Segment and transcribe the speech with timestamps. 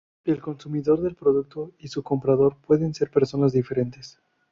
[0.25, 4.19] El consumidor del producto y su comprador pueden ser personas diferentes.